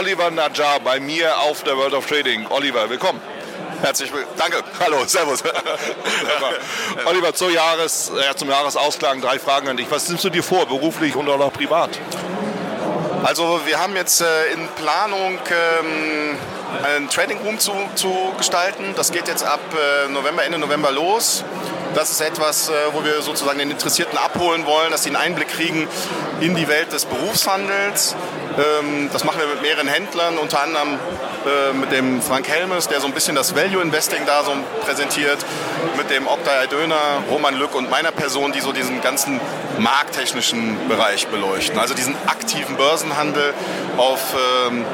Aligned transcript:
Oliver 0.00 0.30
Najjar 0.30 0.80
bei 0.80 0.98
mir 0.98 1.38
auf 1.40 1.62
der 1.62 1.76
World 1.76 1.92
of 1.92 2.06
Trading. 2.06 2.46
Oliver, 2.48 2.88
willkommen. 2.88 3.20
Herzlich 3.82 4.10
willkommen. 4.10 4.34
Danke. 4.38 4.64
Hallo, 4.80 5.04
Servus. 5.06 5.44
Oliver, 7.04 7.34
zum, 7.34 7.50
Jahres, 7.50 8.08
äh, 8.08 8.34
zum 8.34 8.48
Jahresausklang 8.48 9.20
drei 9.20 9.38
Fragen 9.38 9.68
an 9.68 9.76
dich. 9.76 9.90
Was 9.90 10.08
nimmst 10.08 10.24
du 10.24 10.30
dir 10.30 10.42
vor, 10.42 10.64
beruflich 10.64 11.14
und 11.16 11.28
auch 11.28 11.52
privat? 11.52 11.90
Also 13.24 13.60
wir 13.66 13.78
haben 13.78 13.94
jetzt 13.94 14.22
äh, 14.22 14.46
in 14.54 14.68
Planung 14.68 15.38
ähm, 15.50 16.38
einen 16.82 17.10
Trading 17.10 17.36
Room 17.44 17.58
zu, 17.58 17.74
zu 17.94 18.32
gestalten. 18.38 18.94
Das 18.96 19.12
geht 19.12 19.28
jetzt 19.28 19.44
ab 19.44 19.60
äh, 19.74 20.08
November, 20.08 20.44
Ende 20.44 20.58
November 20.58 20.90
los. 20.92 21.44
Das 21.94 22.10
ist 22.10 22.20
etwas, 22.20 22.68
äh, 22.68 22.72
wo 22.92 23.04
wir 23.04 23.20
sozusagen 23.22 23.58
den 23.58 23.70
Interessierten 23.70 24.16
abholen 24.16 24.64
wollen, 24.66 24.90
dass 24.92 25.02
sie 25.02 25.10
einen 25.10 25.16
Einblick 25.16 25.48
kriegen 25.48 25.88
in 26.40 26.54
die 26.54 26.68
Welt 26.68 26.92
des 26.92 27.04
Berufshandels. 27.04 28.14
Ähm, 28.56 29.10
das 29.12 29.24
machen 29.24 29.40
wir 29.40 29.48
mit 29.48 29.62
mehreren 29.62 29.88
Händlern, 29.88 30.38
unter 30.38 30.62
anderem 30.62 30.98
äh, 31.46 31.72
mit 31.72 31.90
dem 31.90 32.22
Frank 32.22 32.48
Helmes, 32.48 32.88
der 32.88 33.00
so 33.00 33.06
ein 33.06 33.12
bisschen 33.12 33.34
das 33.34 33.56
Value 33.56 33.82
Investing 33.82 34.24
da 34.26 34.44
so 34.44 34.52
präsentiert, 34.84 35.38
mit 35.96 36.10
dem 36.10 36.26
Oktay 36.28 36.66
Döner, 36.68 37.22
Roman 37.28 37.56
Lück 37.56 37.74
und 37.74 37.90
meiner 37.90 38.12
Person, 38.12 38.52
die 38.52 38.60
so 38.60 38.72
diesen 38.72 39.00
ganzen 39.00 39.40
markttechnischen 39.78 40.88
Bereich 40.88 41.26
beleuchten. 41.26 41.78
Also 41.78 41.94
diesen 41.94 42.14
aktiven 42.26 42.76
Börsenhandel 42.76 43.54
auf 43.96 44.20
ähm, 44.68 44.84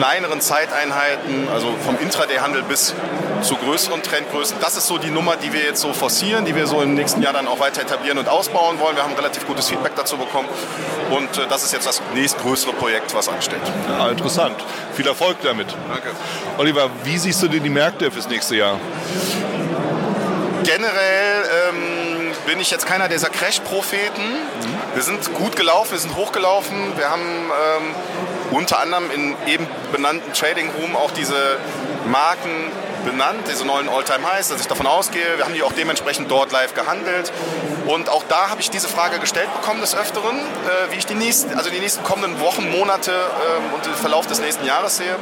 kleineren 0.00 0.40
Zeiteinheiten, 0.40 1.46
also 1.52 1.74
vom 1.84 1.98
Intraday-Handel 1.98 2.62
bis 2.62 2.94
zu 3.42 3.56
größeren 3.56 4.02
Trendgrößen. 4.02 4.56
Das 4.58 4.74
ist 4.74 4.86
so 4.86 4.96
die 4.96 5.10
Nummer, 5.10 5.36
die 5.36 5.52
wir 5.52 5.60
jetzt 5.60 5.82
so 5.82 5.92
forcieren, 5.92 6.46
die 6.46 6.56
wir 6.56 6.66
so 6.66 6.80
im 6.80 6.94
nächsten 6.94 7.20
Jahr 7.20 7.34
dann 7.34 7.46
auch 7.46 7.60
weiter 7.60 7.82
etablieren 7.82 8.16
und 8.16 8.26
ausbauen 8.26 8.80
wollen. 8.80 8.96
Wir 8.96 9.02
haben 9.02 9.12
relativ 9.12 9.46
gutes 9.46 9.68
Feedback 9.68 9.92
dazu 9.96 10.16
bekommen 10.16 10.48
und 11.10 11.36
äh, 11.36 11.46
das 11.50 11.64
ist 11.64 11.74
jetzt 11.74 11.86
das 11.86 12.00
nächstgrößere 12.14 12.72
Projekt, 12.72 13.14
was 13.14 13.28
ansteht. 13.28 13.60
Ja, 13.90 14.08
interessant. 14.08 14.56
Viel 14.94 15.06
Erfolg 15.06 15.36
damit. 15.42 15.68
Danke. 15.90 16.08
Oliver, 16.56 16.88
wie 17.04 17.18
siehst 17.18 17.42
du 17.42 17.48
denn 17.48 17.62
die 17.62 17.68
Märkte 17.68 18.10
fürs 18.10 18.28
nächste 18.28 18.56
Jahr? 18.56 18.80
Generell 20.64 21.42
ähm, 21.68 22.32
bin 22.46 22.58
ich 22.58 22.70
jetzt 22.70 22.86
keiner 22.86 23.08
dieser 23.08 23.28
Crash-Propheten. 23.28 24.22
Mhm. 24.22 24.94
Wir 24.94 25.02
sind 25.02 25.34
gut 25.34 25.56
gelaufen, 25.56 25.92
wir 25.92 25.98
sind 25.98 26.16
hochgelaufen. 26.16 26.96
Wir 26.96 27.10
haben 27.10 27.22
ähm, 27.22 27.94
unter 28.50 28.80
anderem 28.80 29.10
in 29.10 29.36
eben 29.46 29.66
benannten 29.92 30.32
Trading 30.32 30.70
Room 30.70 30.96
auch 30.96 31.10
diese 31.10 31.58
Marken 32.06 32.50
benannt, 33.04 33.40
diese 33.50 33.64
neuen 33.64 33.88
All-Time-Highs, 33.88 34.48
dass 34.48 34.60
ich 34.60 34.66
davon 34.66 34.86
ausgehe. 34.86 35.36
Wir 35.36 35.44
haben 35.44 35.54
die 35.54 35.62
auch 35.62 35.72
dementsprechend 35.72 36.30
dort 36.30 36.52
live 36.52 36.74
gehandelt. 36.74 37.32
Und 37.86 38.08
auch 38.08 38.24
da 38.28 38.50
habe 38.50 38.60
ich 38.60 38.70
diese 38.70 38.88
Frage 38.88 39.18
gestellt 39.18 39.48
bekommen 39.54 39.80
des 39.80 39.96
Öfteren, 39.96 40.36
äh, 40.36 40.92
wie 40.92 40.98
ich 40.98 41.06
die 41.06 41.14
nächsten, 41.14 41.56
also 41.56 41.70
die 41.70 41.80
nächsten 41.80 42.04
kommenden 42.04 42.40
Wochen, 42.40 42.70
Monate 42.70 43.12
ähm, 43.12 43.74
und 43.74 43.86
den 43.86 43.94
Verlauf 43.94 44.26
des 44.26 44.40
nächsten 44.40 44.66
Jahres 44.66 44.98
sehe. 44.98 45.16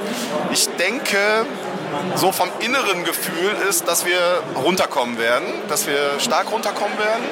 Ich 0.52 0.68
denke, 0.76 1.46
so 2.16 2.32
vom 2.32 2.50
inneren 2.60 3.04
Gefühl 3.04 3.56
ist, 3.68 3.88
dass 3.88 4.04
wir 4.04 4.42
runterkommen 4.56 5.18
werden, 5.18 5.46
dass 5.68 5.86
wir 5.86 6.18
stark 6.18 6.50
runterkommen 6.50 6.98
werden. 6.98 7.24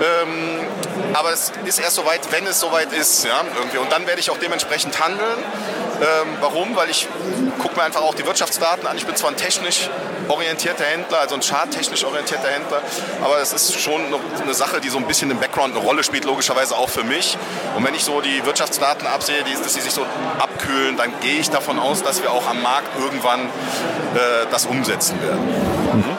Ähm, 0.00 0.66
aber 1.14 1.32
es 1.32 1.52
ist 1.64 1.78
erst 1.78 1.96
soweit, 1.96 2.20
wenn 2.30 2.46
es 2.46 2.60
soweit 2.60 2.92
ist. 2.92 3.24
Ja, 3.24 3.42
irgendwie. 3.56 3.78
Und 3.78 3.90
dann 3.92 4.06
werde 4.06 4.20
ich 4.20 4.30
auch 4.30 4.38
dementsprechend 4.38 5.00
handeln. 5.02 5.38
Ähm, 6.00 6.36
warum? 6.40 6.76
Weil 6.76 6.90
ich 6.90 7.08
gucke 7.58 7.76
mir 7.76 7.82
einfach 7.82 8.02
auch 8.02 8.14
die 8.14 8.26
Wirtschaftsdaten 8.26 8.86
an. 8.86 8.96
Ich 8.96 9.06
bin 9.06 9.16
zwar 9.16 9.30
ein 9.30 9.36
technisch 9.36 9.88
orientierter 10.28 10.84
Händler, 10.84 11.20
also 11.20 11.34
ein 11.34 11.42
charttechnisch 11.42 12.04
orientierter 12.04 12.48
Händler, 12.48 12.82
aber 13.22 13.38
es 13.38 13.52
ist 13.52 13.80
schon 13.80 14.02
eine 14.42 14.54
Sache, 14.54 14.80
die 14.80 14.88
so 14.88 14.98
ein 14.98 15.06
bisschen 15.06 15.30
im 15.30 15.38
Background 15.38 15.74
eine 15.76 15.84
Rolle 15.84 16.02
spielt, 16.02 16.24
logischerweise 16.24 16.76
auch 16.76 16.90
für 16.90 17.04
mich. 17.04 17.38
Und 17.76 17.84
wenn 17.84 17.94
ich 17.94 18.04
so 18.04 18.20
die 18.20 18.44
Wirtschaftsdaten 18.44 19.06
absehe, 19.06 19.42
die, 19.44 19.54
dass 19.54 19.74
sie 19.74 19.80
sich 19.80 19.92
so 19.92 20.04
abkühlen, 20.38 20.96
dann 20.96 21.12
gehe 21.20 21.38
ich 21.38 21.50
davon 21.50 21.78
aus, 21.78 22.02
dass 22.02 22.22
wir 22.22 22.32
auch 22.32 22.48
am 22.48 22.60
Markt 22.62 22.88
irgendwann 22.98 23.40
äh, 23.40 24.46
das 24.50 24.66
umsetzen 24.66 25.20
werden. 25.22 25.46
Mhm. 25.92 26.15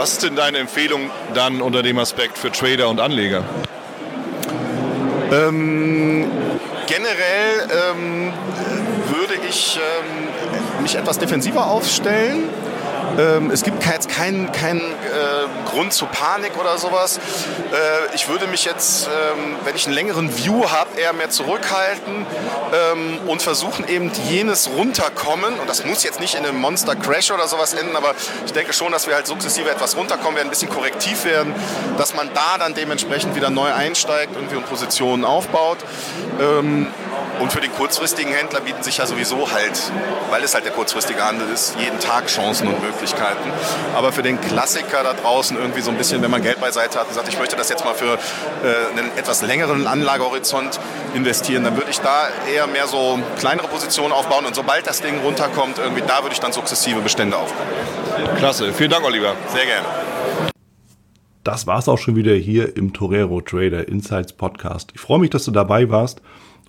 Was 0.00 0.12
ist 0.12 0.22
denn 0.22 0.34
deine 0.34 0.56
Empfehlung 0.56 1.10
dann 1.34 1.60
unter 1.60 1.82
dem 1.82 1.98
Aspekt 1.98 2.38
für 2.38 2.50
Trader 2.50 2.88
und 2.88 3.00
Anleger? 3.00 3.44
Ähm, 5.30 6.24
generell 6.86 7.68
ähm, 7.92 8.32
würde 9.10 9.34
ich 9.46 9.78
ähm, 9.78 10.82
mich 10.82 10.96
etwas 10.96 11.18
defensiver 11.18 11.66
aufstellen. 11.66 12.44
Ähm, 13.18 13.50
es 13.50 13.62
gibt 13.62 13.84
jetzt 13.84 14.08
keinen 14.08 14.50
kein, 14.52 14.78
äh, 14.78 14.82
Grund 15.70 15.92
zur 15.92 16.08
Panik 16.08 16.52
oder 16.58 16.78
sowas. 16.78 17.18
Äh, 17.18 18.14
ich 18.14 18.28
würde 18.28 18.46
mich 18.46 18.64
jetzt, 18.64 19.06
ähm, 19.06 19.56
wenn 19.64 19.76
ich 19.76 19.86
einen 19.86 19.94
längeren 19.94 20.36
View 20.36 20.70
habe, 20.70 20.98
eher 20.98 21.12
mehr 21.12 21.30
zurückhalten 21.30 22.26
ähm, 22.72 23.18
und 23.26 23.42
versuchen 23.42 23.88
eben 23.88 24.10
jenes 24.28 24.68
runterkommen. 24.68 25.58
Und 25.58 25.68
das 25.68 25.84
muss 25.84 26.02
jetzt 26.02 26.20
nicht 26.20 26.34
in 26.34 26.44
einem 26.44 26.60
Monster 26.60 26.96
Crash 26.96 27.30
oder 27.30 27.48
sowas 27.48 27.74
enden, 27.74 27.96
aber 27.96 28.14
ich 28.44 28.52
denke 28.52 28.72
schon, 28.72 28.92
dass 28.92 29.06
wir 29.06 29.14
halt 29.14 29.26
sukzessive 29.26 29.70
etwas 29.70 29.96
runterkommen 29.96 30.36
werden, 30.36 30.48
ein 30.48 30.50
bisschen 30.50 30.70
korrektiv 30.70 31.24
werden, 31.24 31.54
dass 31.96 32.14
man 32.14 32.30
da 32.34 32.58
dann 32.58 32.74
dementsprechend 32.74 33.34
wieder 33.34 33.50
neu 33.50 33.72
einsteigt 33.72 34.34
irgendwie 34.34 34.56
und 34.56 34.68
Positionen 34.68 35.24
aufbaut. 35.24 35.78
Ähm, 36.40 36.88
und 37.40 37.52
für 37.52 37.60
den 37.60 37.72
kurzfristigen 37.72 38.32
Händler 38.32 38.60
bieten 38.60 38.82
sich 38.82 38.98
ja 38.98 39.06
sowieso 39.06 39.50
halt, 39.50 39.90
weil 40.30 40.44
es 40.44 40.54
halt 40.54 40.64
der 40.64 40.72
kurzfristige 40.72 41.24
Handel 41.24 41.48
ist, 41.48 41.74
jeden 41.78 41.98
Tag 41.98 42.26
Chancen 42.26 42.68
und 42.68 42.82
Möglichkeiten. 42.82 43.50
Aber 43.94 44.12
für 44.12 44.22
den 44.22 44.40
Klassiker 44.40 45.02
da 45.02 45.14
draußen 45.14 45.56
irgendwie 45.56 45.80
so 45.80 45.90
ein 45.90 45.96
bisschen, 45.96 46.22
wenn 46.22 46.30
man 46.30 46.42
Geld 46.42 46.60
beiseite 46.60 47.00
hat 47.00 47.08
und 47.08 47.14
sagt, 47.14 47.28
ich 47.28 47.38
möchte 47.38 47.56
das 47.56 47.68
jetzt 47.68 47.84
mal 47.84 47.94
für 47.94 48.14
äh, 48.14 48.98
einen 48.98 49.10
etwas 49.16 49.42
längeren 49.42 49.86
Anlagehorizont 49.86 50.78
investieren, 51.14 51.64
dann 51.64 51.76
würde 51.76 51.90
ich 51.90 51.98
da 52.00 52.28
eher 52.52 52.66
mehr 52.66 52.86
so 52.86 53.18
kleinere 53.38 53.68
Positionen 53.68 54.12
aufbauen 54.12 54.44
und 54.44 54.54
sobald 54.54 54.86
das 54.86 55.00
Ding 55.00 55.20
runterkommt, 55.20 55.78
irgendwie 55.78 56.02
da 56.06 56.22
würde 56.22 56.34
ich 56.34 56.40
dann 56.40 56.52
sukzessive 56.52 57.00
Bestände 57.00 57.36
aufbauen. 57.36 57.66
Klasse, 58.36 58.72
vielen 58.72 58.90
Dank, 58.90 59.04
Oliver. 59.04 59.34
Sehr 59.52 59.64
gerne. 59.64 59.86
Das 61.42 61.66
war's 61.66 61.88
auch 61.88 61.96
schon 61.96 62.16
wieder 62.16 62.34
hier 62.34 62.76
im 62.76 62.92
Torero 62.92 63.40
Trader 63.40 63.88
Insights 63.88 64.34
Podcast. 64.34 64.90
Ich 64.94 65.00
freue 65.00 65.18
mich, 65.18 65.30
dass 65.30 65.44
du 65.46 65.50
dabei 65.50 65.88
warst 65.88 66.20